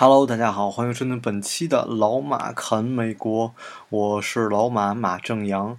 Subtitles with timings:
[0.00, 3.52] Hello，大家好，欢迎收听本期的老马侃美国，
[3.88, 5.76] 我是老马马正阳。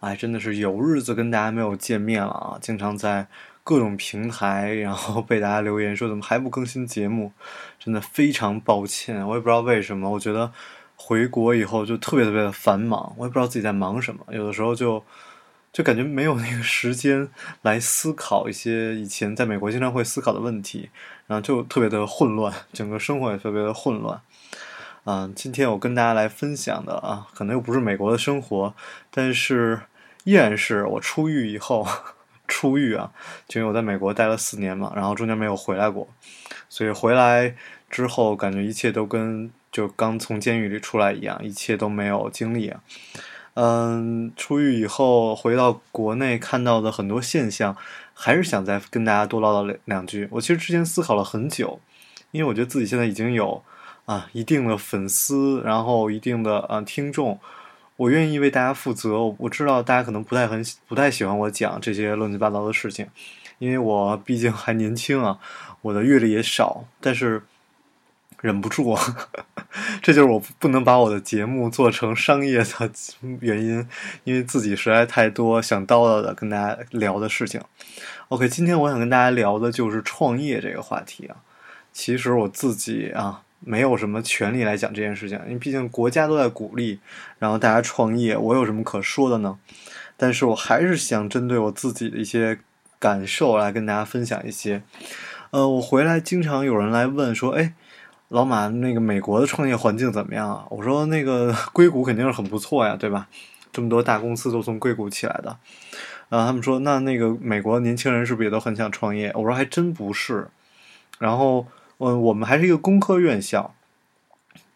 [0.00, 2.58] 哎，真的是有日子跟大家没有见面了啊！
[2.60, 3.28] 经常在
[3.64, 7.32] 各种平台，然后被大家留言说怎么还不更新节目，
[7.78, 9.26] 真的非常抱歉。
[9.26, 10.52] 我也不知道为什么，我觉得
[10.94, 15.02] 回国以后就特别特别的繁忙，我也不知道自己在忙什么，有的时候就。
[15.72, 17.26] 就感觉没有那个时间
[17.62, 20.90] 来思考一些以前在美国经常会思考的问题，
[21.40, 24.20] 就特别的混乱，整个生活也特别的混乱。
[25.04, 28.72] 嗯，今天我跟大家来分享的啊，可能又不是美国的生活，
[29.10, 29.80] 但是
[30.24, 31.86] 依然是我出狱以后
[32.46, 33.10] 出狱啊，
[33.48, 36.06] 就因为我在美国待了四年嘛，然后中间没有回来过，
[36.68, 37.56] 所以回来
[37.90, 42.80] 之后感觉一切都跟就刚从监狱里出来一样，一切都没有经历啊。
[43.54, 47.76] 嗯，出狱以后回到国内看到的很多现象，
[48.14, 50.28] 还是想再跟大家多唠叨两两句。
[50.30, 51.80] 我其实之前思考了很久，
[52.30, 53.62] 因为我觉得自己现在已经有
[54.04, 57.38] 啊一定的粉丝，然后一定的啊听众，
[57.96, 59.34] 我愿意为大家负责。
[59.38, 63.06] 我知道大家可能不太很不太喜欢我讲这些乱七八糟的事情，
[63.58, 65.38] 因为我毕竟还年轻啊，
[65.80, 67.42] 我的阅历也少，但是。
[68.42, 68.98] 忍不住，
[70.02, 72.90] 这就是我不能把我的节目做成商业的
[73.38, 73.88] 原因，
[74.24, 77.60] 因为自己实在太多想叨叨的跟大家聊的事情。
[78.28, 81.36] OK，今天我想跟大家聊的就是创业这个话题啊。
[81.92, 86.98] 其实我自己啊，没有什么权利来讲这件事情，因为毕竟国家都在鼓励，
[87.38, 89.56] 然后大家创业，我有什么可说的呢？
[90.16, 92.58] 但是我还是想针对我自己的一些
[92.98, 94.82] 感受来跟大家分享一些。
[95.50, 97.74] 呃，我回来经常有人来问说，哎。
[98.32, 100.64] 老马，那个美国的创业环境怎么样啊？
[100.70, 103.28] 我说那个 硅谷肯定是很不错呀，对吧？
[103.70, 105.54] 这么多大公司都从硅谷起来的。
[106.30, 109.30] 然后他们说，那那个美国年轻人是不是也都很想创业？
[109.34, 110.48] 我说还真不是。
[111.18, 111.66] 然后，
[111.98, 113.74] 嗯，我们还是一个工科院校。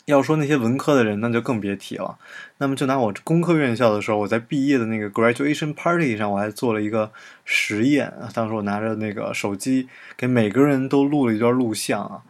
[0.04, 2.18] 要说那些文科的人，那就更别提了。
[2.58, 7.10] 那么就拿我工科院校的时候，我在毕业的那个 graduation party 上，我还做了一个
[7.46, 8.12] 实验。
[8.34, 12.20] 当时我拿着那个手机，给每个人都录了一段录像啊。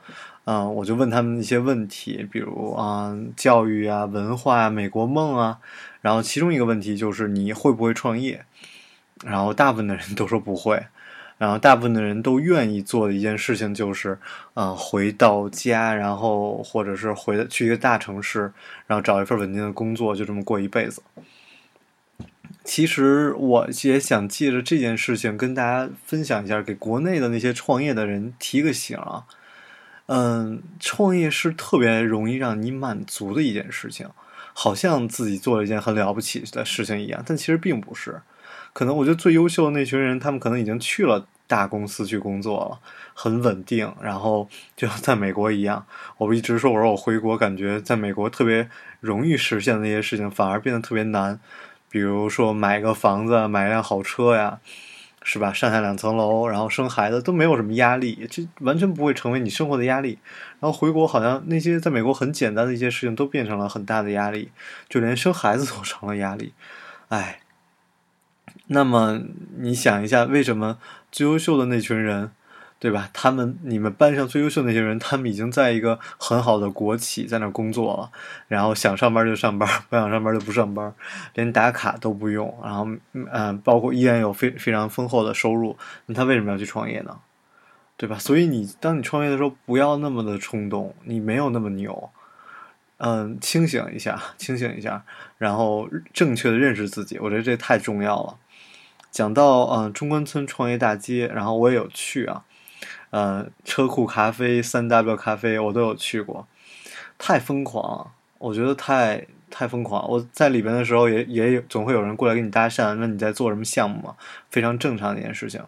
[0.47, 5.59] 嗯，我就问他们一些问题，比如啊，教育啊，文化啊，美国梦啊，
[6.01, 8.45] 然后其中一个问题就是你会不会创业？
[9.25, 10.87] 然后大部分的人都说不会，
[11.37, 14.21] 然后大部分的人都愿意做的一件事情就是，
[14.55, 18.53] 嗯，回到家，然后或者是回去一个大城市，
[18.87, 21.03] 然后找一份稳定的工作，就这么过一辈子。
[22.63, 29.25] 其实我也想借着这件事情跟大家分享一下，给国内的那些创业的人提个醒啊。
[30.06, 34.09] 嗯，创业是特别容易让你满足的一件事情，
[34.53, 38.21] 好像自己做了一件很了不起的事情一样，但其实并不是。
[38.72, 42.78] 可能我觉得最优秀的那群人，他们可能已经去了大公司去工作了，
[43.15, 45.84] 很稳定，然后就像在美国一样。
[46.19, 48.69] 我一直说，我说我回国，感觉在美国特别
[49.00, 51.41] 容易实现的那些事情，反而变得特别难。
[51.89, 54.61] 比如说买个房子，买一辆好车呀。
[55.29, 55.53] 是吧？
[55.53, 60.21] 上下两层楼，然后生孩子都没有什么压力，这完全不会成为你生活的压力。
[60.61, 64.53] 然后回国，好像那些在美国很简单的一些事情都变成了很大的压力，
[64.89, 66.55] 就连生孩子都成了压力。
[67.09, 67.41] 哎，
[68.69, 69.21] 那么
[69.59, 70.79] 你想一下，为什么
[71.11, 72.31] 最优秀的那群人？
[72.79, 73.09] 对吧？
[73.13, 78.11] 他们你们班上最优秀那些人，他们已经在一个很好的国企在那工作了，
[78.49, 80.95] 然后想上班就上班，不想上班就不上班，
[81.35, 87.19] 连打卡都不用，然后嗯，包括依然有非非常丰厚的收入，那他为什么要去创业呢？
[87.97, 88.19] 对吧？
[88.19, 92.11] 所以你当你创业的时候，不要那么的冲动，你没有那么牛，
[92.99, 95.03] 嗯，清醒一下，清醒一下，
[95.39, 98.37] 然后正确的认识自己，我觉得这太重要了。
[99.11, 102.45] 讲到嗯中关村创业大街，然后我也有去啊。
[103.16, 106.47] 呃，车库咖啡、三 W 咖啡，我都有去过，
[107.16, 110.07] 太疯狂，我觉得太太疯狂。
[110.07, 114.16] 我在里边的时候，也也有总会有人过来跟你搭讪，问你在做什么项目嘛，
[114.51, 115.63] 非常正常的一件事情。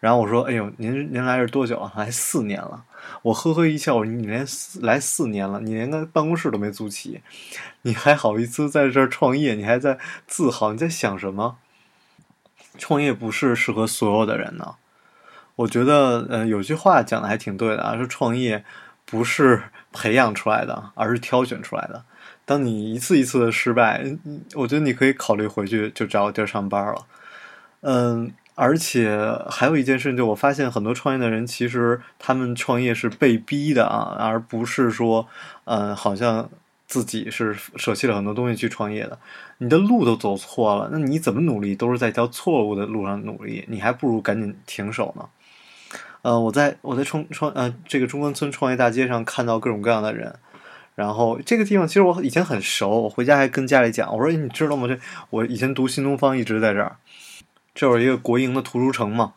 [0.00, 1.92] 然后我说：“哎呦，您您来这多久了？
[1.94, 2.82] 来四年了。”
[3.20, 4.46] 我呵呵一笑，：“你连
[4.80, 7.20] 来四年了，你连个办公室都没租齐，
[7.82, 9.54] 你还好意思在这儿创业？
[9.54, 10.72] 你还在自豪？
[10.72, 11.58] 你在想什么？
[12.78, 14.76] 创业不是适合所有的人呢。”
[15.58, 18.64] 我觉得，嗯，有句话讲的还挺对的啊，说创业
[19.04, 19.60] 不是
[19.92, 22.04] 培养出来的，而是挑选出来的。
[22.44, 24.04] 当你一次一次的失败，
[24.54, 27.04] 我觉得你可以考虑回去就找个地儿上班了。
[27.80, 29.18] 嗯，而且
[29.50, 35.26] 还有一件事情，就我发现很多创业的人，其实他们创业是被逼的啊，而不是说，
[35.64, 36.48] 嗯，好像
[36.86, 39.18] 自己是舍弃了很多东西去创业的。
[39.58, 45.28] 你的路都走错了，那你怎么努力都是在一条错误的路上努力，你还不如赶紧停手呢。
[46.22, 50.34] 嗯，我在我在创创呃这个中关村创业大街上看到各种各样的人。
[50.94, 54.88] 然后这个地方其实我以前很熟，我回家还跟家里讲，我说你知道吗？
[54.88, 54.98] 这
[55.30, 56.96] 我以前读新东方一直在这儿，
[57.72, 59.34] 这有一个国营的图书城嘛。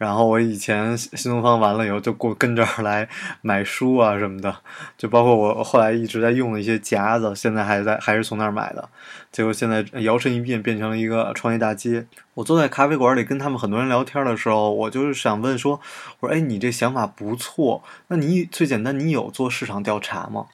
[0.00, 3.06] 然后我以前新东方完了以后就过跟这儿来
[3.42, 4.56] 买书啊什么的，
[4.96, 8.88] 就包括我后来一直在用的一些夹子，现在还在还是从那儿买的。
[9.30, 12.06] 结果现在摇身一变变成了一个创业大街。
[12.32, 15.78] 我坐在咖啡馆里跟他们很多人聊天的时候，我就是想问说，
[16.20, 20.46] 我说哎，你这想法不错，那你最简单，你有做市场调查吗？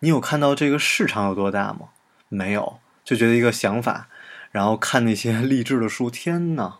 [0.00, 1.88] 你有看到这个市场有多大吗？
[2.28, 4.08] 没有，就觉得一个想法，
[4.50, 6.74] 然后看那些 励志的书，天呐，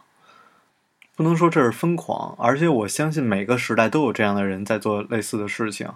[1.14, 5.88] 不能说这是疯狂，而且我相信每个时代都有这样的人在做类似的事情。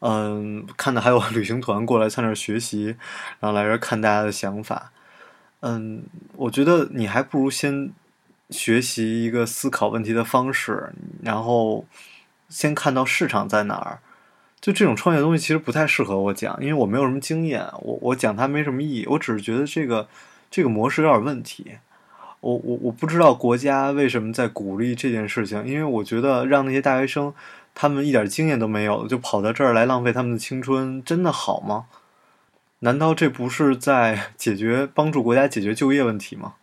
[0.00, 2.96] 嗯，看的还有旅行团过来在那儿学习，
[3.40, 4.92] 然后来这儿看大家的想法。
[5.60, 6.04] 嗯，
[6.36, 7.90] 我觉得你还不如先
[8.50, 11.84] 学习一个思考问题的方式，然后
[12.48, 13.98] 先看到市场在哪儿。
[14.60, 19.06] 就这种创业东西其实不太适合我讲，因为我没有什么经验，我我讲它没什么意义。
[19.08, 20.08] 我只是觉得这个
[20.50, 21.78] 这个模式有点问题。
[22.40, 27.34] 我我我不知道国家为什么在鼓励这件事情，因为我觉得让那些大学生
[27.74, 31.86] 他们一点经验都没有，就跑到这儿来浪费他们的青春，真的好吗？
[32.80, 36.54] 难道这不是在解决帮助国家解决就业问题吗？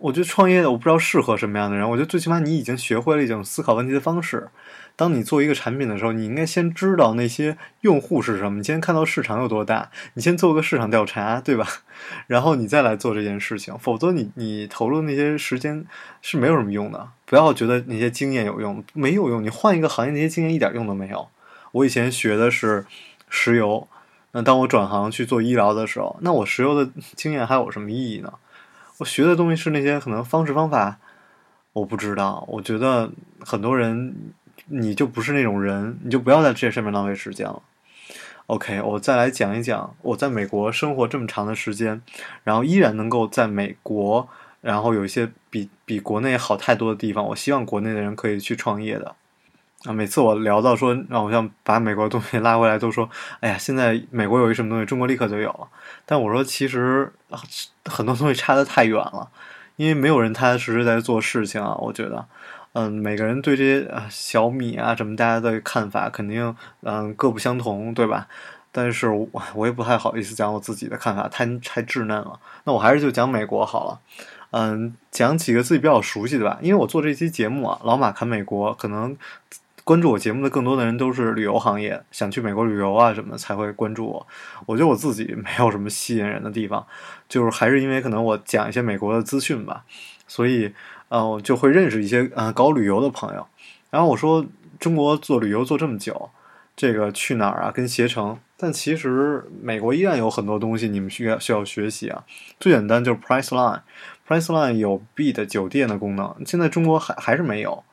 [0.00, 1.88] 我觉得创业我不知道适合什么样的人。
[1.88, 4.48] 我觉得最起码你已经学会了一种思考问题的方式。
[4.94, 8.58] 当你做一个产品的时候，你应该先知道那些用户是什么。
[8.58, 11.66] 你先看到市场有多大，你先做个市场调查，对吧？
[12.28, 13.76] 然后你再来做这件事情。
[13.78, 15.84] 否则，你你投入那些时间
[16.22, 17.08] 是没有什么用的。
[17.26, 19.42] 不要觉得那些经验有用，没有用。
[19.42, 21.28] 你换一个行业，那些经验一点用都没有。
[21.72, 22.86] 我以前学的是
[23.28, 23.86] 石油，
[24.32, 28.32] 那当我转行去做医疗的时候，那我石油的经验还有什么意义呢？
[28.98, 30.98] 我学的东西是那些可能方式方法，
[31.72, 32.44] 我不知道。
[32.48, 33.10] 我觉得
[33.40, 34.14] 很多人。
[34.68, 37.62] 你就不是那种人，你就不要在这上面浪费时间了。
[38.46, 42.02] OK，我再来讲一讲我在美国生活这么长的时间，
[42.42, 44.28] 然后依然能够在美国，
[44.62, 47.24] 然后有一些比比国内好太多的地方。
[47.26, 49.14] 我希望国内的人可以去创业的。
[49.84, 53.08] 啊，每次我聊到说，让我想把美国东西拉回来，都说，
[53.40, 55.68] 哎呀，现在美国有一什么东西，中国立刻就有了。
[56.04, 57.12] 但我说，其实
[57.84, 59.28] 很多东西差得太远了，
[59.76, 61.76] 因为没有人踏踏实实在做事情啊。
[61.78, 62.26] 我觉得。
[62.78, 68.26] 嗯，每个人对这些啊小米啊什么，大家的看法肯定嗯各不相同，对吧？
[68.70, 72.38] 但是我我也不太好意思讲我自己的看法，太太稚嫩了。
[72.64, 73.98] 那我还是就讲美国好了。
[74.50, 76.58] 嗯，讲几个自己比较熟悉的吧。
[76.60, 79.16] 因为我做这期节目啊，老马看美国，可能
[79.86, 84.26] 关注我节目的更多的人都是旅游行业，想去美国旅游啊什么才会关注我。
[84.66, 86.84] 我觉得我自己没有什么吸引人的地方，
[87.28, 89.84] 就是还是因为可能我讲一些美国的资讯吧，
[90.26, 90.74] 所以。
[91.08, 93.46] 呃，就会认识一些呃搞旅游的朋友，
[93.90, 94.44] 然后我说
[94.80, 96.30] 中国做旅游做这么久，
[96.74, 97.70] 这个去哪儿啊？
[97.70, 102.24] 跟携程，但其实美国依然有很多东西你们需要需要学习啊。
[102.58, 107.84] 最简单就是 Priceline，Priceline 有 B 的酒店的功能，现在中国还还是没有。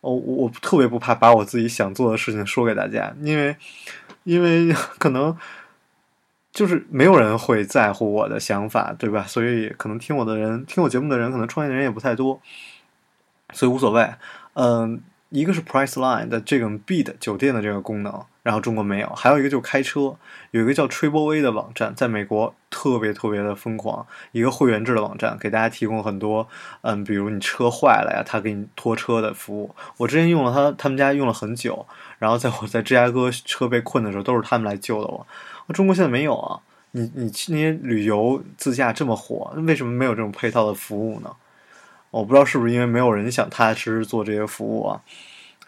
[0.00, 3.56] 哦，我特别不怕把我自己想做的事情说给大家，因为
[4.24, 5.36] 因为 可能。
[6.50, 9.22] 就是没有人会在乎我的想法，对吧？
[9.28, 12.40] 所以可能听我的人，听我节目的人，可能创业的人也不太多，
[13.52, 14.10] 所以无所谓。
[14.54, 20.16] 嗯，一个是 Priceline 的这个 Beat 酒店的这个功能，然后中国没有；还有一个就是开车，
[20.52, 26.48] 有一个叫 Triple A 的网站，在美国特别特别的疯狂，一个会员制的网站，给大家提供很多，
[26.80, 29.74] 嗯，比如你车坏了呀，他给你拖车的服务。
[29.98, 31.86] 我之前用了他，他们家用了很久，
[32.18, 35.26] 然后在我在芝加哥车被困的时候，都是他们来救的我。
[35.74, 36.60] 中国现在没有啊！
[36.92, 41.30] 你你去那些旅游自驾这么火，为什么没有这种配套的服务呢？
[42.10, 45.02] 我不知道是不是因为没有人想踏踏实实做这些服务啊。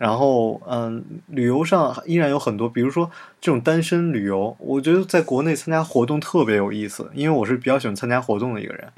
[0.00, 8.90] 然后，嗯，旅游上依然有很多，比如说这种单身旅游，我觉得在国内参加活动特别有意思，因为我是比较喜欢参加活动的一个人。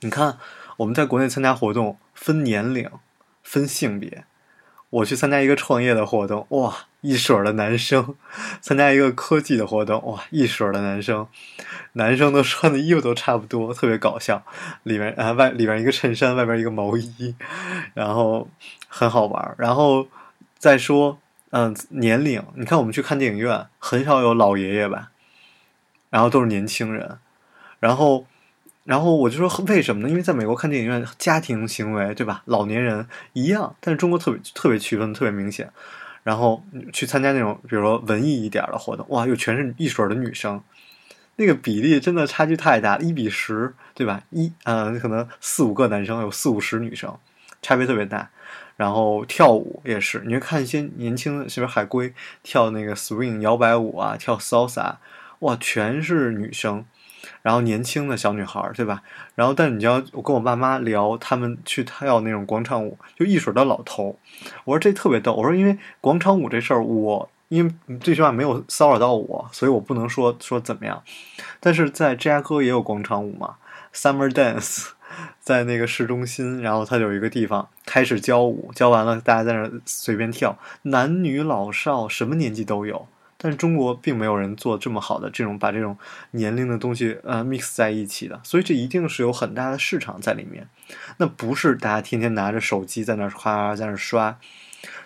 [0.00, 0.38] 你看，
[0.78, 2.88] 我们在国内参加活动分年龄、
[3.42, 4.24] 分性别。
[4.88, 6.74] 我去参加一个创业的活动，哇，
[7.06, 8.02] 一水儿的男生；
[8.60, 11.26] 参加一个科技的活动，哇，一水儿的男生。
[11.92, 14.44] 男生都穿的衣服都差不多，特别搞笑。
[14.82, 17.34] 里面啊外里面一个衬衫，外边一个毛衣，
[17.94, 18.48] 然后
[18.88, 19.54] 很好玩。
[19.58, 20.08] 然后
[20.58, 21.18] 再说，
[21.50, 25.10] 嗯、年龄，你看我们去看电影院，很少有老爷爷吧，
[26.10, 27.18] 然后都是年轻人，
[27.80, 28.26] 然后。
[28.86, 30.08] 然后我就说为什么呢？
[30.08, 32.42] 因为在美国看电影院，家庭行为对吧？
[32.44, 35.72] 老年人一样，但是中国特别特别区分特别明显。
[36.26, 36.60] 然后
[36.92, 40.60] 去参加那种比如说文艺一点的活动，哇，又全是一水的女生，
[41.36, 44.20] 那个比例真的差距太大，一比十，对吧？
[44.30, 47.16] 一呃，可能四五个男生有四五十女生，
[47.62, 48.28] 差别特别大。
[48.76, 54.96] 然后跳舞也是，你会看一些年轻的，是不是海龟跳那个 swing 摇摆舞啊，跳 salsa，
[55.38, 56.84] 哇，全是女生。
[57.42, 59.02] 然后年轻的小女孩，对吧？
[59.34, 64.18] 然后，但你要我跟我爸妈聊，他们去跳那种广场舞，就一水的老头。
[64.64, 65.34] 我说这特别逗。
[65.34, 71.02] 我说因为广场舞这事儿，我因为最起码没有骚扰到我，所以我不能说说怎么样。
[71.60, 73.56] 但是在芝加哥也有广场舞嘛
[73.94, 74.88] ，Summer Dance，
[75.40, 83.06] 在那个市中心，然后它有一个地方开始教舞，教完了大家在那儿随便跳，男女老少什么年纪都有。
[83.38, 85.96] 但中国并没有人做这么好的这种把这种
[86.30, 90.68] 年龄的东西呃 mix 在一起的，所以这一定是有很大的市场在里面。
[91.18, 94.38] 那不是大家天天拿着手机在那儿夸在那刷，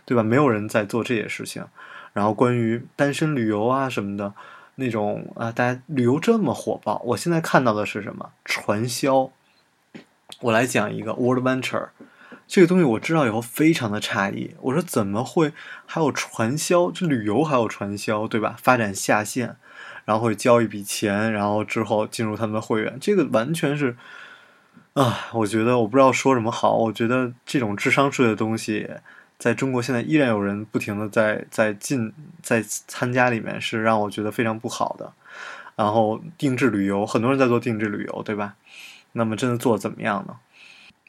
[0.05, 0.23] 对吧？
[0.23, 1.65] 没有人在做这些事情。
[2.13, 4.35] 然后关于单身旅游啊什么的，
[4.75, 8.31] 那种啊，大家旅游这么火爆，我现在看到的是什么？
[8.45, 9.31] 传销。
[10.41, 11.89] 我来讲一个 World Venture。
[12.51, 15.53] 这个东西我知道以后非常的诧异，我说怎么会
[15.87, 16.91] 还有传销？
[16.91, 18.57] 这旅游还有传销，对吧？
[18.61, 19.55] 发展下线，
[20.05, 23.97] 然后会交一笔钱，然后之后进入他们的会员，这个完全是
[24.95, 26.77] 啊，我觉得我不知道说什么好。
[26.77, 28.91] 我觉得这种智商税的东西，
[29.39, 35.13] 在中国现在依然有人不停的在在进在参加里面，是让我觉得非常不好的。
[35.77, 38.57] 然后定制旅游，很多人在做定制旅游，对吧？
[39.13, 40.35] 那么真的做怎么样呢？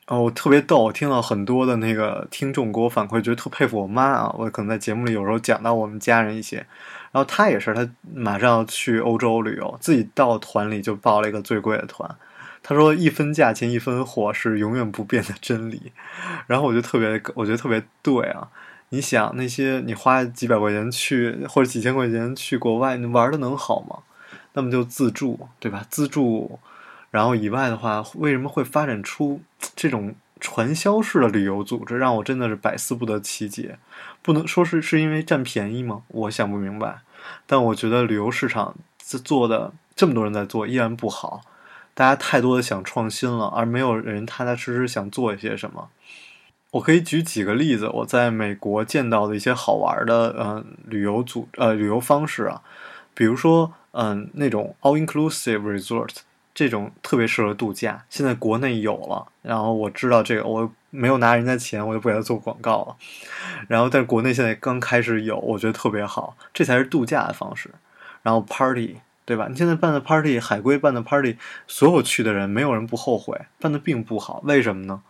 [0.08, 4.36] 哦，我特别逗，我听到很多的那个听众给我反馈，觉得特佩服我妈啊。
[4.38, 6.58] 我可能在节目里有时候讲到我们家人一些，
[7.12, 12.13] 然后她也是，她马上要去欧洲旅游，自己到团里就报了一个最贵的团。
[12.62, 15.93] 她说一分价钱一分货是永远不变的真理。
[16.46, 18.50] 然后我就特别，我觉得特别对啊。
[18.89, 24.00] 你想那些你花几百块钱去或者几千块钱去国外，你玩的能好吗？
[24.53, 25.86] 那么就自助，对吧？
[25.89, 26.60] 自助。
[27.11, 29.41] 然后以外的话，为什么会发展出
[29.75, 33.77] 这种传销式的旅游组织，让我真的是百思不得其解。
[34.21, 36.03] 不能说是是因为占便宜吗？
[36.07, 37.01] 我想不明白。
[37.45, 41.41] 但我觉得旅游市场做的这么多人在做，依然不好。
[41.93, 45.89] 大家太多的想创新了，而没有人踏踏实实想做一些什么。
[46.71, 52.61] 我可以举几个例子，我在美国见到的一些好玩的嗯旅游组呃旅游方式啊，
[53.13, 56.15] 比如说嗯那种 all inclusive resort。
[56.61, 59.25] 这种特别适合度假，现在国内有了。
[59.41, 62.95] 然后我知道这个，我没有拿人家钱，我就不给他做广告了。
[63.67, 67.71] 然后，但国内现在刚开始有，我觉得特别好，这才是度假的方式。
[68.21, 69.47] 然后 party，对吧？
[69.49, 75.01] 你现在办的 party，海归办的 party，所有去的人没有人不后悔，办的并不好，为什么呢？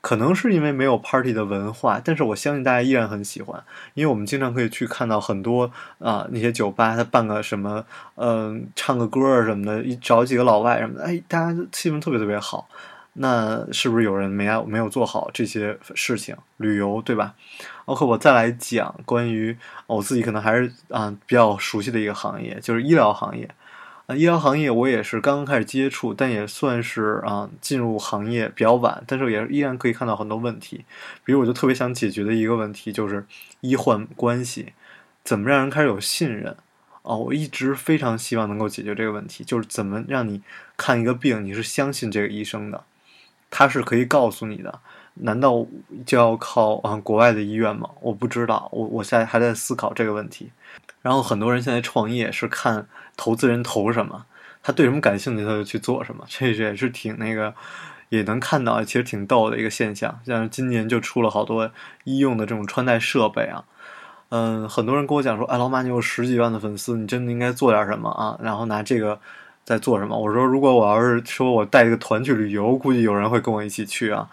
[0.00, 3.62] 可能是因为没有 party 的文化，但是我相信大家依然很喜欢，
[3.94, 12.68] 因为我们经常可以去看到很多啊那些酒吧，他办个什么，嗯，唱个歌儿什么的，一找几个老外什么的，哎，大家气氛特别特别好。
[13.20, 16.36] 那是不是有人没没有做好这些事情？
[16.58, 17.34] 旅游对吧
[17.86, 19.56] ？OK，我再来讲关于
[19.88, 23.50] 我自己可能还是啊比较熟悉的一个行业，就是医疗行业。
[24.08, 30.86] 啊，医疗行业我也是刚刚开始接触，但也算是啊进入行业比较晚，但是也依然可以看到很多问题。
[31.26, 33.26] 比如，我就特别想解决的一个问题就是
[33.60, 34.72] 医患关系，
[35.22, 36.56] 怎么让人开始有信任？
[37.02, 40.40] 哦，我一直非常希望能够解决这个问题，就是怎么让你
[40.78, 42.84] 看一个病，你是相信这个医生的，
[43.50, 44.80] 他是可以告诉你的。
[45.20, 45.66] 难道
[46.06, 47.88] 就要靠啊国外的医院吗？
[48.00, 50.50] 我不知道，我我现在还在思考这个问题。
[51.00, 54.26] 然后很多人现在创业是看投资人投什么，
[54.62, 57.54] 他对什么感兴趣他就去做什么，这也是挺那个，
[58.08, 60.20] 也能看到其实挺逗的一个现象。
[60.26, 61.70] 像今年就出了好多
[62.04, 63.64] 医用的这种穿戴设备啊，
[64.30, 68.38] 嗯，很多人跟我讲说，哎，老马你有十几万的粉丝，你真的应该做点什么啊？
[68.42, 69.18] 然后拿这个
[69.64, 70.18] 在做什么？
[70.18, 74.28] 我说如果我要是说我带一个团去旅游，估计有人会跟我一起去啊。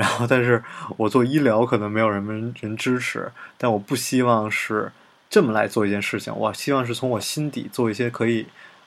[0.00, 0.62] 然后但是
[0.96, 4.90] 我做医疗可能没有人们人支持，但我不希望是。
[5.32, 8.44] 这么来做一件事情，我希望是从我心底做一些可以，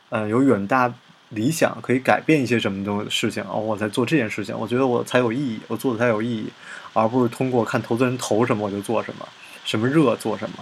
[0.09, 0.93] 呃，有远大
[1.29, 6.51] 理想，可以改变一些什么东西的事情哦，我在做这件事情，我觉得我才有意义，我做的才有意义，
[6.91, 9.25] 而不是通过看投资人投什么我就做什么，
[9.63, 10.57] 什么热做什么。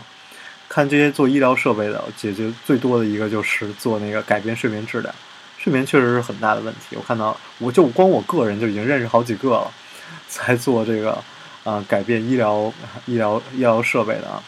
[0.70, 5.12] 看这些做医疗设备的，解决最多的一个就是做那个改变睡眠质量，
[5.58, 6.96] 睡眠确实是很大的问题。
[6.96, 9.72] 我看到，我就光我个人就已经认识好几个了，
[10.30, 11.18] 在做这个
[11.64, 12.72] 啊改变医疗
[13.06, 14.42] 医疗医疗设备的啊。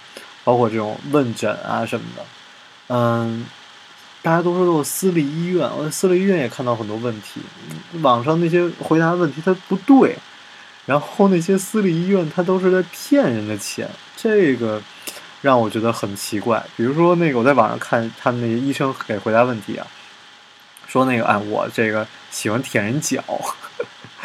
[0.45, 2.25] 包括这种问诊啊什么的，
[2.87, 3.45] 嗯，
[4.21, 7.39] 大家都说都是私立医院，我私立医院也看到很多问题，
[8.01, 10.17] 网上那些回答问题它不对，
[10.85, 14.81] 然后那些私立医院它都是在骗人的钱，这个
[15.39, 16.61] 让我觉得很奇怪。
[16.75, 19.87] 比如说那个我在网上看他们那些医生给回答问题啊，
[20.89, 23.23] 说那个哎我这个喜欢舔人脚，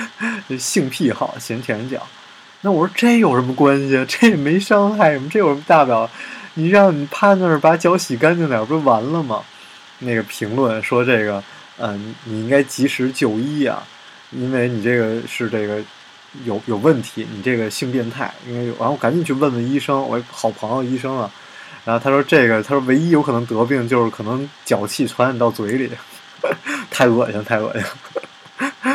[0.58, 2.06] 性癖好，嫌舔脚。
[2.60, 4.04] 那我说这有什么关系？
[4.08, 6.10] 这也没伤害什么，这有什么大不了？
[6.54, 9.42] 你让你趴那儿把脚洗干净点，不就完了吗？
[10.00, 11.42] 那个评论说这个，
[11.78, 13.86] 嗯，你应该及时就医啊，
[14.32, 15.80] 因为你这个是这个
[16.44, 18.74] 有有问题，你这个性变态，应该有。
[18.78, 21.30] 然后赶紧去问问医生，我好朋友医生啊，
[21.84, 25.90] 然后他说这个，他说唯一有可能得病就是可能脚气传染到嘴里，
[26.90, 27.82] 太恶心，太恶心。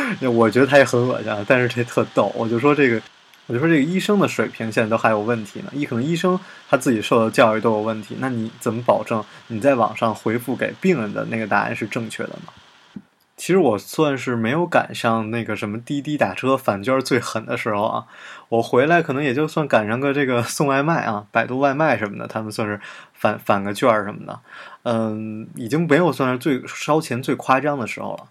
[0.30, 3.00] 我觉得他也很恶心，但是这特逗，我就说这个。
[3.46, 13.00] 我就说这个医生的水平现在都还有问题呢，医可能医生他自己受的教育都有问题，那你怎么保证你在网上回复给病人的那个答案是正确的呢？
[13.36, 18.06] 其实我算是没有赶上那个什么滴滴打车返券最狠的时候啊，
[18.48, 22.80] 我回来可能也就算赶上个这个送外卖啊，百度外卖什么的，他们算是
[23.12, 24.40] 返返个券什么的，
[24.84, 28.24] 嗯，已经没有算是最烧钱最夸张的时候了。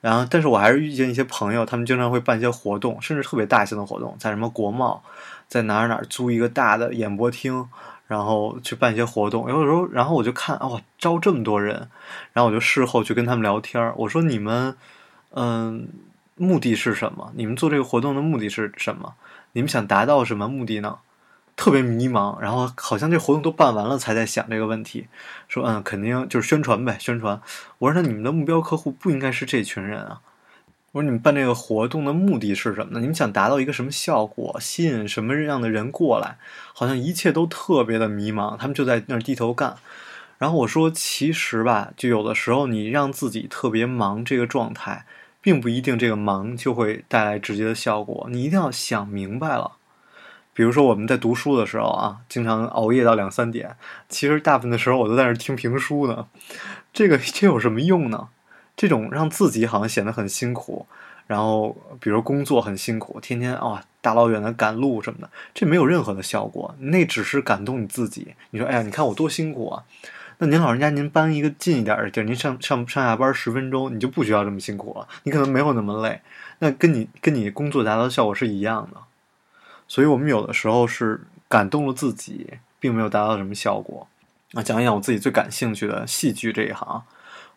[0.00, 5.02] 然后，但是我还是遇见一些朋友，他们经常会办一些活动，甚至特别大型的活动，在什么国贸，
[5.46, 7.68] 在哪儿哪儿租一个大的演播厅，
[8.06, 9.50] 然后去办一些活动。
[9.50, 11.88] 有的时候，然后我就看，哦，招这么多人，
[12.32, 14.74] 然后我就事后去跟他们聊天儿我说：“你们，
[15.32, 15.88] 嗯，
[16.36, 17.30] 目的是什么？
[17.36, 19.12] 你们做这个活动的目的是什么？
[19.52, 20.98] 你们想达到什么目的呢？”
[21.60, 25.08] 特别迷茫，然后好像这活动都办完了才在想这个问题，
[25.46, 27.38] 说嗯，肯定就是宣传呗，宣传。
[27.76, 30.22] 我说那你们的目标客户不应该是这群人啊？
[30.92, 33.00] 我说你们办这个活动的目的是什么呢？
[33.00, 36.38] 你们想达到一个什么效果，吸引什么样的人过来？
[36.72, 39.76] 好像一切都特别的迷茫，他们就在那儿低头干。
[40.38, 45.04] 然后我说其实吧，就有的时候你让自己特别忙，这个状态
[45.42, 49.72] 并不一定这个忙就会带来直接的效果，你一定要想明白了。
[50.52, 53.76] 比如说我们在读书的时候啊，经常熬夜到两三点。
[54.08, 56.26] 其实大部分的时候我都在那听评书呢。
[56.92, 58.28] 这个 这有什么用呢？
[58.76, 60.86] 这种让自己好像显得很辛苦，
[61.26, 66.74] 然后比如工作很辛苦，天天啊大老远的赶路什么的，这没有任何的效果。
[66.78, 68.34] 那只是感动你自己。
[68.50, 69.84] 你说哎呀，你看我多辛苦啊！
[70.38, 75.06] 那您老人家您搬一个近一点的地儿，您上上上下班十分钟，你就不需要这么辛苦了。
[75.24, 76.22] 你可能没有那么累。
[76.60, 79.00] 那跟你跟你工作达到的效果是一样的。
[79.90, 82.46] 所以我们有的时候是感动了自己，
[82.78, 84.06] 并没有达到什么效果。
[84.52, 87.02] 啊，讲一讲我自己最感兴趣的戏剧这一行。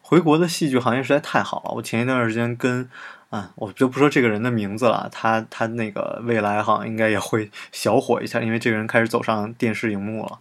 [0.01, 1.71] 回国的戏剧行业实在太好了。
[1.75, 2.89] 我前一段时间跟，
[3.29, 10.39] 啊，我就不说这个人的名字了，他他那个未来哈应该也会 小火一下，因为这个人开始走上电视荧幕了。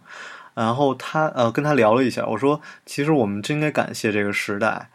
[0.55, 4.89] 然后他呃跟他聊了一下，我说其实我们真应该感谢这个时代。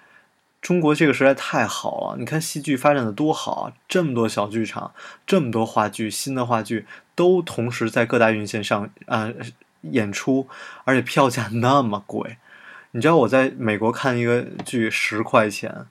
[0.60, 3.72] 中国这个实在太好了，你看戏剧发展的多好啊！
[3.88, 4.92] 这么多小剧场，
[5.24, 9.32] 这么多话剧，新的话剧都同时在各大院线上啊
[9.82, 10.48] 演出，
[10.82, 12.38] 而且票价那么贵。
[12.90, 15.86] 你知道我在美国看一个剧十块钱，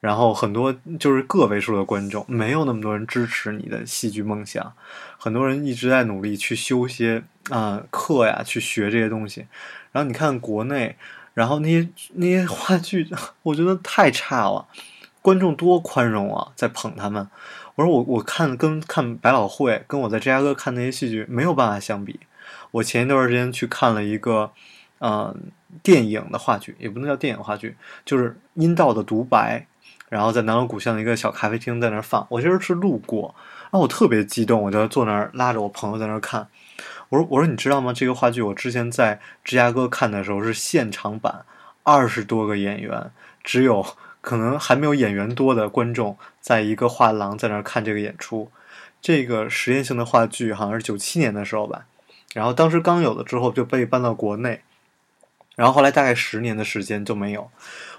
[0.00, 4.72] 然后很多就是个位数的观众，没有那么多人支持你的戏剧梦想。
[5.18, 9.46] 很多人一直在努力去修些啊课呀，去学这些东西。
[9.90, 10.96] 然后你看国内。
[11.36, 13.06] 然后那些那些话剧，
[13.44, 14.66] 我觉得太差了，
[15.20, 17.28] 观众多宽容啊，在捧他们。
[17.74, 22.18] 我说我我看跟看百老汇，跟我在芝加哥看那些戏剧没有办法相比。
[22.70, 24.50] 我前一段时间去看了一个，
[24.98, 25.36] 呃，
[25.82, 29.66] 电影的话剧，也不能叫电影话剧，就是阴道的独白，
[30.08, 32.26] 然后在南锣鼓巷的一个小咖啡厅在那儿放。
[32.30, 36.48] 我其实是路过，然后我特别激动，我就坐那儿拉着我朋友在那儿看。
[37.08, 37.92] 我说：“我说，你知道吗？
[37.92, 41.44] 这个话剧我之前在芝加哥看的时候是现场版，
[41.82, 43.10] 二十多个演员，
[43.44, 43.86] 只有
[44.20, 48.50] 可能还没有演员多的观众，在一个画廊在那儿看这个演出。
[49.00, 51.86] 这个实验性的话剧好像是九七年的时候吧，
[52.34, 54.62] 然后当时刚有了之后就被搬到国内，
[55.54, 57.50] 然后后来大概十年的时间就没有。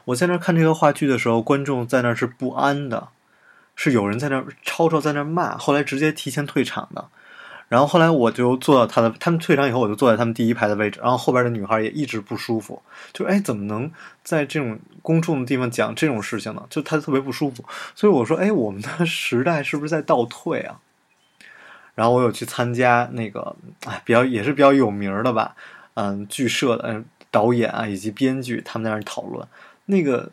[0.05, 3.07] 我在那儿看这个话剧的时候，观众在那儿是不安的，
[3.75, 7.07] 是有人在那儿吵吵在那儿骂，后来直接提前退场的。”
[7.69, 11.01] 然后后来我就坐到他的，他们退场以后，我就坐在他们第一排的位置。
[11.01, 13.91] 然后后边的女孩也一直不舒服，就哎，怎么能
[14.23, 16.65] 在这种公众的地方讲这种事情呢？
[16.69, 17.65] 就她特别不舒服。
[17.93, 20.79] 所以我说，哎，我们的 时代是不是在倒退啊？
[21.93, 23.53] 然后我有去参加那个，
[23.85, 25.53] 哎，比较也是比较有名的吧，
[25.95, 29.45] 嗯，剧社的导演啊以及编剧他们在那儿讨论。
[29.87, 30.31] 那个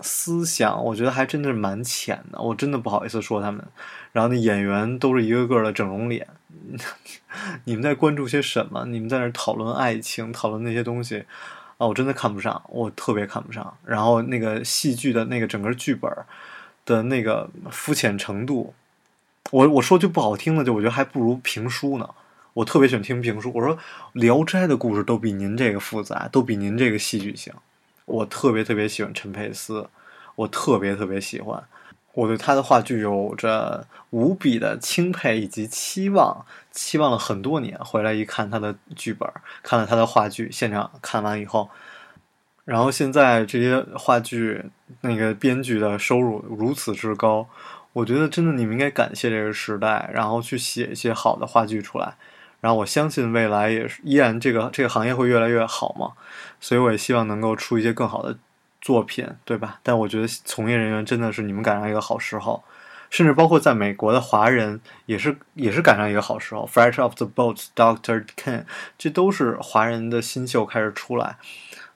[0.00, 2.38] 思想，我觉得还真的是蛮浅的。
[2.42, 3.64] 我真的不好意思说他们。
[4.14, 6.24] 然后那演员都是一个个的整容脸，
[7.64, 8.84] 你们在关注些什么？
[8.86, 11.24] 你们在那讨论爱情，讨论那些东西
[11.78, 13.76] 啊，我真的看不上，我特别看不上。
[13.84, 16.08] 然后那个戏剧的那个整个剧本
[16.86, 18.72] 的那个肤浅程度，
[19.50, 22.08] 我我说句不好听的，就我觉得还不如评书呢。
[22.52, 23.76] 我特别喜欢听评书，我说
[24.12, 27.52] 《聊斋》的故事都比您这个复杂，都比您这个戏剧性。
[28.04, 29.88] 我特别特别喜欢陈佩斯，
[30.36, 31.64] 我特别特别喜欢，
[32.14, 37.76] 我对他的话剧有着无比的钦佩以及期望，期望了很多年。
[37.84, 39.28] 回来一看他的剧本，
[39.62, 41.68] 看了他的话剧，现场看完以后，
[42.64, 44.64] 然后现在这些话剧
[45.00, 47.48] 那个编剧的收入如此之高，
[47.92, 52.14] 我觉得真的你们应该感谢这个时代，然后去写一些好的话剧出来。
[52.60, 56.12] 然后我相信未来也是依然这个这个行业会越来越好嘛，
[56.60, 58.38] 所以我也希望能够出一些更好的
[58.84, 59.80] 作品，对吧？
[59.82, 62.62] 但我觉得从业人员真的是你们赶上一个好时候，
[63.08, 66.68] 甚至包括在美国的华人也是也是赶上一个好时候。
[66.70, 68.66] Fresh off the boat, Doctor Ken，
[68.98, 71.36] 这都是华人的新秀开始出来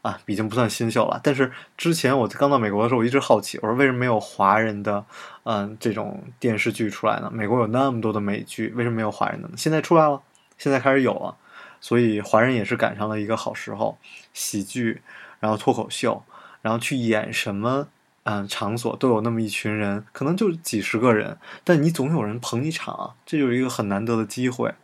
[0.00, 1.20] 啊，已经不算新秀了。
[1.22, 5.04] 但是之前我刚到美国的时候，我一直好奇，我说为什么没有华人的
[5.42, 7.30] 嗯这种电视剧出来呢？
[7.30, 9.54] 美国有那么多的美剧，为什么没有华人的呢？
[9.58, 10.22] 现在出来了。
[10.56, 11.36] 现在开始有了，
[11.80, 13.96] 所以华人也是赶上了一个好时候。
[14.32, 15.00] 喜剧，
[15.38, 16.20] 然后脱口秀，
[16.62, 17.88] 然后去演什么，
[18.24, 24.74] 嗯，场所都有那么一群人，可能就几十个人，但你总有人捧一场，这就是一个很难得的机会。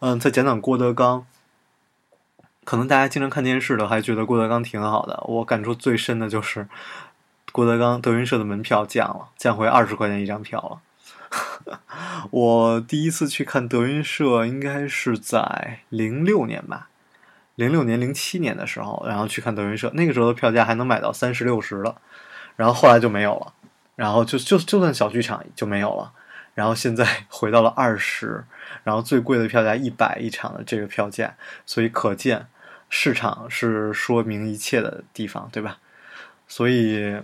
[0.00, 1.26] 嗯，再讲讲郭德纲，
[2.64, 6.68] 可能大家经常看电视的还觉得郭德纲挺好的，我感触最深的就是
[7.52, 10.80] 郭德纲德云社的门票降了，降回二十块钱一张票了。
[12.30, 16.88] 我第一次去看德云社，应该是在零六年吧，
[17.60, 19.90] 零六年、零七年的时候，然后去看德云社。
[19.94, 22.00] 那个时候的票价还能买到三十六十了，
[22.56, 23.52] 然后后来就没有了，
[23.96, 26.12] 然后就就就算小剧场就没有了，
[26.54, 28.44] 然后现在 回到了二十，
[28.82, 31.34] 然后最贵的票价一百一场的这个票价，
[31.66, 32.46] 所以可见
[32.88, 35.78] 市场是说明一切的地方，对吧？
[36.48, 37.16] 所以。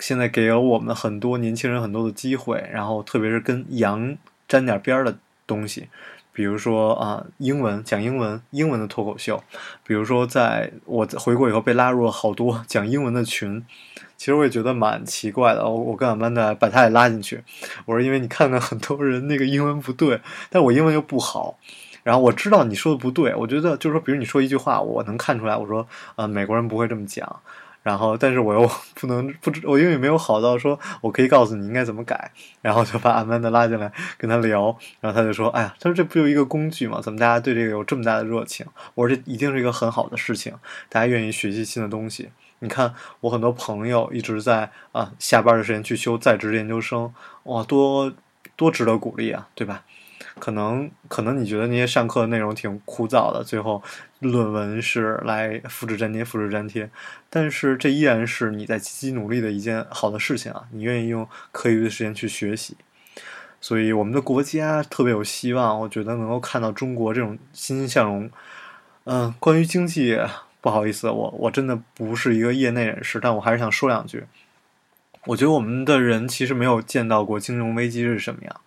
[0.00, 5.88] 现在给了我们很多年轻人很多的机会，然后特别是跟羊沾点边儿的东西，
[6.38, 9.42] 比如说啊，英文讲英文，英文的脱口秀，
[9.84, 13.66] 比如说在我回国以后被拉入了好多讲英文的群，
[14.16, 15.68] 其实我也觉得蛮奇怪的。
[15.68, 17.42] 我我跟俺班的把他也拉进去，
[17.86, 21.58] 我说因为你看看很多人那个英文不对，但我英文又不好，
[22.04, 27.40] 然后我知道你说的不对，我觉得就是说，比如你说一句话，我能看出来，我说呃，美国人不会这么讲。
[27.88, 37.00] 然后，但是我又 不能不知我英语没有好到说我可以告诉你应该怎么改，然后就把阿曼达拉进来跟他聊，然后他就说：“哎呀，他说这不就一个工具吗？
[37.00, 38.66] 怎么大家对这个有这么大的热情？
[38.94, 40.52] 我说这一定是一个很好的事情，
[40.90, 42.28] 大家愿意学习新的东西。
[42.58, 47.10] 你看我很多朋友一直在啊下班的时间去修在职研究生，
[47.44, 48.12] 哇，多
[48.54, 49.84] 多值得鼓励啊，对吧？”
[50.38, 53.82] 可能可能你觉得那些上课的内容挺枯燥的，最后
[54.20, 56.88] 论文是来复制粘贴、复制粘贴，
[57.28, 60.64] 但是这依然是你在积极努力的一件好的事情啊！
[60.70, 62.76] 你愿意用课余的时间去学习，
[63.60, 68.30] 所以我们的国家特别有希望，我觉得能够看到中国这种欣欣向荣。
[69.04, 70.18] 嗯，关于经济，
[70.60, 74.24] 不好意思，我我真的不是一个业内人士，但我还是想说两句。
[75.24, 78.60] 我觉得我们的人其实没有见到过金融危机是什么样。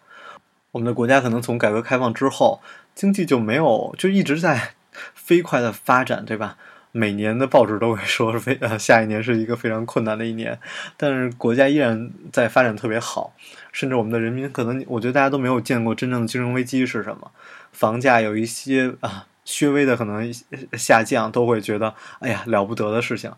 [0.72, 2.62] 我们的国家可能从改革开放之后，
[2.96, 4.74] 经济就没有就一直在
[5.14, 6.58] 飞快的发展，对吧？
[6.94, 10.60] 每年的报纸都会说非呃下一年是一个非常困难的一年，
[10.98, 13.34] 但是国家依然在发展特别好，
[13.72, 17.32] 甚至我们的人民可能我觉得大家都没有见过真正的金融危机是什么，
[17.72, 19.26] 房价有一些啊
[19.62, 20.30] 略微的可能
[20.78, 23.32] 下降，都会觉得哎呀了不得的事情，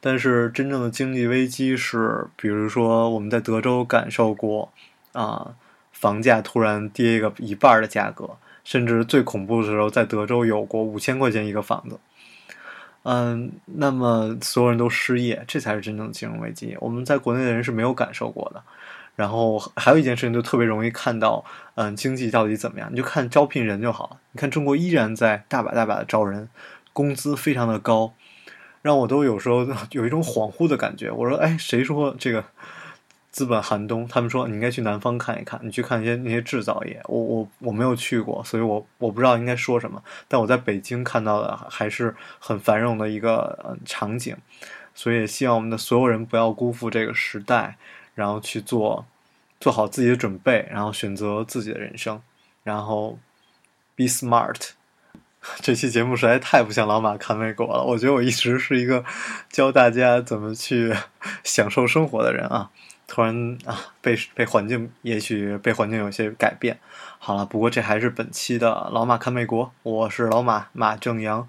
[0.00, 4.72] 但是真正的经济危机是，比如说我们在德州感受过
[5.12, 5.54] 啊。
[5.98, 11.98] 房价突然跌一个一半的价格，甚至最恐怖的时候，在德州有过五千块钱一个房子。
[13.04, 16.76] 嗯，那么所有人都失业，这才是真正的金融危机。
[16.80, 18.62] 我们在国内的人是没有感受过的。
[19.14, 21.42] 然后还有一件事情，就特别容易看到，
[21.76, 22.88] 嗯，经济到底怎么样？
[22.92, 24.18] 你就看招聘人就好。
[24.32, 26.50] 你看中国依然在大把大把的招人，
[26.92, 28.12] 工资非常的高，
[28.82, 31.10] 让我都有时候 有一种恍惚的感觉。
[31.10, 32.44] 我说，哎，谁说这个？
[33.36, 36.98] 资本寒冬，他们说你应该去南方看一看，你去看一些那些制造业。
[37.04, 40.02] 我我我没有去过，所以我我不知道应该说什么。
[40.26, 44.34] 但我在北京看到的还是很繁荣的一个场景，
[44.94, 47.76] 所以希望我们的所有人不要辜负这个时代，
[48.14, 49.04] 然后去做
[49.60, 52.18] 做好自己的准备，然后选择自己的人生，
[52.62, 53.18] 然后
[53.94, 54.70] be smart。
[55.60, 57.84] 这期节目实在太不像老马看美国了。
[57.84, 59.04] 我觉得我一直是一个
[59.50, 60.96] 教大家怎么去
[61.44, 62.70] 享受生活的人啊，
[63.06, 66.78] 突然啊被被环境，也许被环境有些改变。
[67.18, 71.48] 好了，不过这还是本期的老马看美国，我是老马马正阳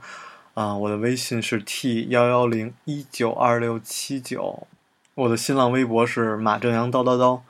[0.53, 4.67] 啊，我的微信是 t 幺幺零一九二六七九，
[5.15, 7.41] 我的新浪微博是马正阳叨叨叨，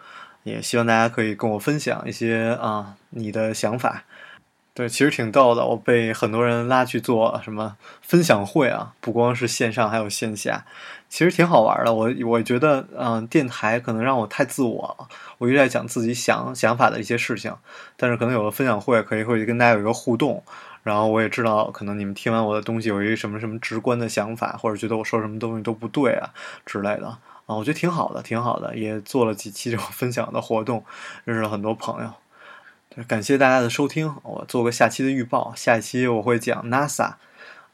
[0.43, 4.03] 也希望大家可以跟我分享一些啊你的想法。
[4.73, 5.65] 对，其实挺逗的。
[5.65, 10.65] 我被很多人拉去做什么分享会啊，不光是线上，还有线下，
[11.09, 11.93] 其实挺好玩的。
[11.93, 17.53] 我我觉得，嗯，电台可能让我太自我了，我一直在讲自己想想法的一些事情。
[17.95, 20.43] 但是可能有了分享会，可以会跟大家有一个互动，
[20.83, 26.29] 然后我也知道，可能你们听完我的东西有一个什么什么直观的想法，或者觉得我说什么东西都不对啊
[26.65, 27.07] 之类的
[27.45, 28.75] 啊，我觉得挺好的，挺好的。
[28.75, 30.83] 也做了几期这种 分享的活动，
[31.23, 32.11] 认识了很多朋友。
[33.07, 35.53] 感谢大家的收听，我做个下期的预报。
[35.55, 37.13] 下一期我会讲 NASA，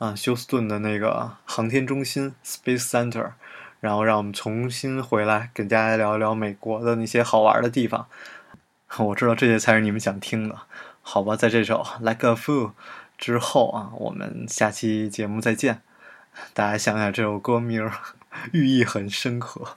[0.03, 3.31] 啊，休斯顿的那个航天中心 Space Center，
[3.79, 8.05] 然后让我们重新回来跟大家聊一聊美国的那些好玩的地方。
[8.99, 10.57] 我知道这些才是你们想听的，
[11.01, 11.37] 好吧？
[11.37, 12.73] 在这首 Like a Fool
[13.17, 15.81] 之后啊，我们下期节目再见。
[16.53, 17.89] 大家想想这首歌名，
[18.51, 19.75] 寓意很深刻。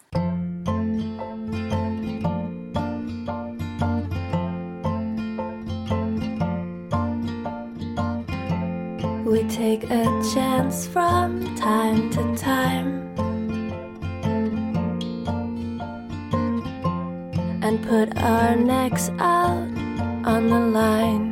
[9.66, 12.88] Take a chance from time to time
[17.64, 19.66] and put our necks out
[20.32, 21.26] on the line.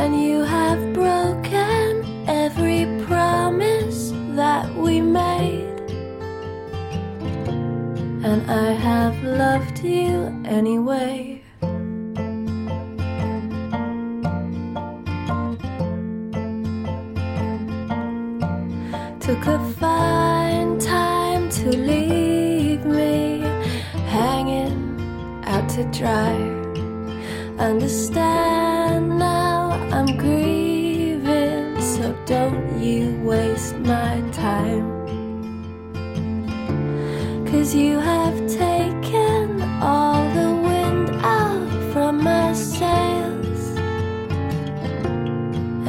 [0.00, 1.90] And you have broken
[2.28, 5.80] every promise that we made.
[8.28, 10.12] And I have loved you
[10.44, 11.37] anyway.
[25.78, 26.34] To dry.
[27.58, 34.88] Understand now I'm grieving, so don't you waste my time.
[37.46, 43.62] Cause you have taken all the wind out from my sails.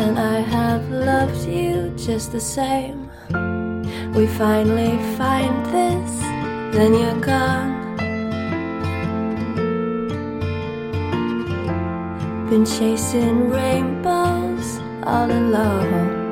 [0.01, 3.09] And I have loved you just the same.
[4.13, 6.11] We finally find this,
[6.75, 7.68] then you're gone.
[12.49, 16.31] Been chasing rainbows all alone.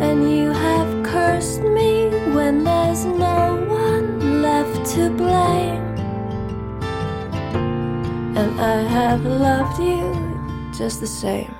[0.00, 5.84] And you have cursed me when there's no one left to blame.
[8.34, 11.57] And I have loved you just the same.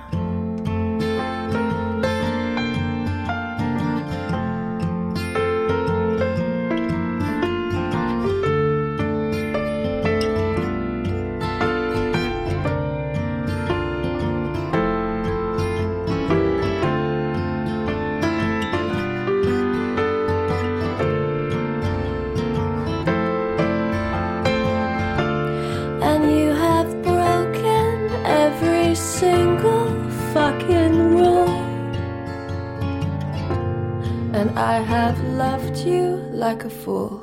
[36.49, 37.19] Like a fool.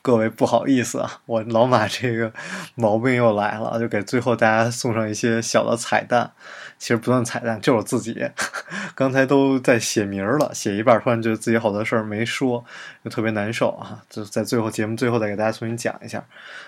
[0.00, 2.30] 各位不好意思啊，我老马这个
[2.74, 6.32] 毛病又来了，就给最后大家送上一些小的彩蛋。
[6.78, 8.30] 其实不算彩蛋，就是我自己。
[8.94, 12.62] 刚才都在写名儿了，写一半突然觉得自己好多事儿没说，
[13.02, 14.02] 就特别难受啊。
[14.10, 16.22] 就在最后节目最后再给大家重新讲一下，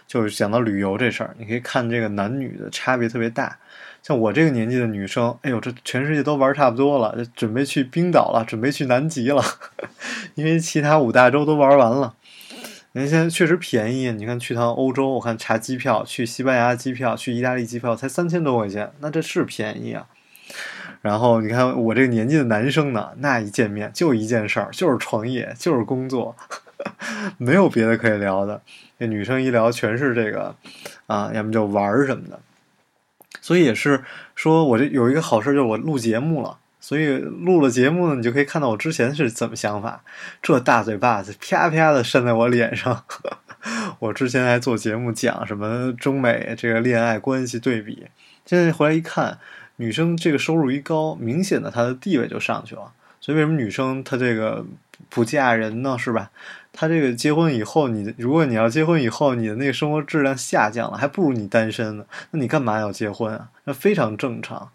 [0.07, 3.59] 就是讲到旅游这事儿，你可以看这个男女的差别特别大。
[4.07, 9.43] 像我这个年纪的女生，哎呦，这全世界都玩差不多了，准备去冰岛了，准备去南极了，
[10.37, 12.15] 因为其他五大洲都玩完了。
[12.93, 20.07] 人现在确实便宜，你看去趟欧洲，我看查机票，去西班牙机票，去意大利机票才三千多块钱，那这是便宜啊。
[21.03, 26.37] 然后你看我这个年纪的男生呢，那一见面就一件事儿，就是创业，就是工作，
[27.39, 28.63] 没有别的可以聊的。
[28.99, 30.55] 那女生一聊全是这个
[31.09, 32.39] 啊，要么就玩什么的。
[33.47, 34.03] 所以也是
[34.35, 36.59] 说我这有一个好事，就是我录节目了。
[36.81, 40.03] 所以录了节目呢，你就可以看到我之前是怎么想法。
[40.43, 43.05] 这大嘴巴子啪啪的扇在我脸上。
[44.01, 48.09] 我之前还做节目讲什么中美这个恋爱关系对比，
[48.45, 49.39] 现在回来一看，
[49.77, 52.91] 女生这个收入一高，明显的她的地位就上去了。
[53.21, 54.67] 所以为什么女生她这个
[55.09, 55.97] 不嫁人呢？
[55.97, 56.33] 是吧？
[56.77, 62.05] 他这个结婚以后，你如果你要结婚以后，你的那个生活质量下降了，还不如你单身呢。
[62.31, 63.49] 那你干嘛要结婚啊？
[63.65, 64.71] 那非常正常。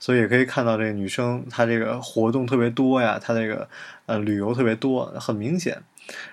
[0.00, 3.66] 所以也可以看到这个女生她这个活动特别多呀，她这个
[4.06, 5.80] 呃旅游特别多，很明显。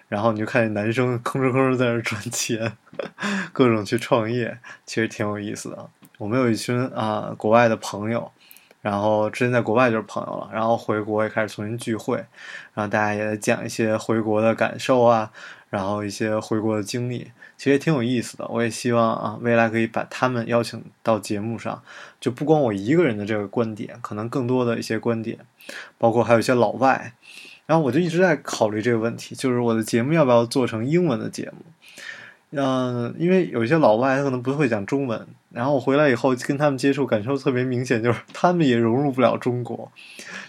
[0.10, 2.74] 然后你就看见男生吭哧吭哧在那赚钱，
[3.54, 5.90] 各种去创业，其实挺有意思的。
[6.18, 8.30] 我们有一群啊国外的朋友，
[8.82, 12.18] 然后之前在国外就是朋友了，然后回国也开始重新聚会，
[12.74, 15.32] 然后大家也讲一些回国的感受啊，
[15.70, 18.48] 然后一些回国的经历，其实也挺有意思的。
[18.50, 21.82] 我也希望啊未来可以把他们邀请到节目上，
[22.20, 25.38] 就不光我一个人的这个观点，可能更多的一些观点，
[25.98, 27.14] 包括还有一些老外。
[27.68, 31.64] 然后我就一直在考虑这个问题，就是我的节目要不要做成英文的节目？
[32.52, 39.90] 嗯，因为有一些老外他可能不会讲中文，然后我回来以后跟他们接触，感受特别明显，就是 他们也融入不了中国。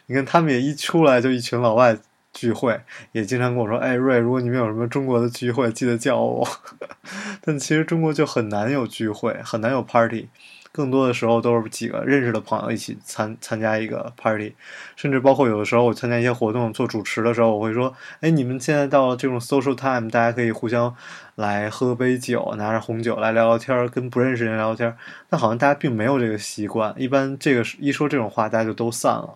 [0.06, 1.96] 你看，他们也一出来就一群老外
[2.32, 2.80] 聚会，
[3.12, 6.48] 也经常跟我说：“哎，瑞，如果你们有什么中国的聚会，记得叫我。
[7.40, 10.28] ”但其实中国就很难有聚会，很难有 party。
[10.72, 14.54] 更多的时候都是几个认识的朋友一起参参加一个 party，
[14.96, 20.96] 甚至包括有的时候我参加一些活动做主持的时候，我会说：“哎，你们现在到了这种 social time，大家可以互相
[21.34, 24.96] 来喝杯酒，拿着红酒来聊聊天，跟不认识人聊聊天。”
[25.28, 29.34] 但好像大家并没有这个习惯，一般这个一说这种话，大家就都散了。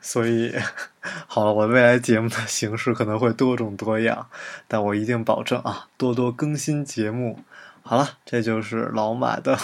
[0.00, 0.54] 所以，
[1.28, 4.26] 好了，我未来节目的形式可能会多种多样，
[4.66, 7.40] 但我一定保证啊，多多更新节目。
[7.82, 9.58] 好了，这就是老马的。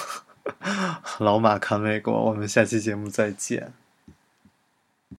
[1.19, 3.73] 老马看美国，我们下期节目再见。